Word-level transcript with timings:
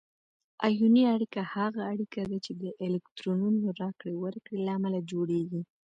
آیوني 0.67 1.03
اړیکه 1.15 1.41
هغه 1.55 1.81
اړیکه 1.91 2.21
ده 2.29 2.37
چې 2.45 2.51
د 2.61 2.63
الکترونونو 2.85 3.63
راکړې 3.81 4.13
ورکړې 4.23 4.57
له 4.65 4.71
امله 4.77 4.99
جوړیږي. 5.11 5.61